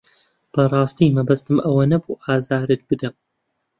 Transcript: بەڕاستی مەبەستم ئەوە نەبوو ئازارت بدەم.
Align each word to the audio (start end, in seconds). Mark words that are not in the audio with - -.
بەڕاستی 0.53 1.13
مەبەستم 1.17 1.57
ئەوە 1.65 1.83
نەبوو 1.91 2.21
ئازارت 2.25 2.81
بدەم. 2.89 3.15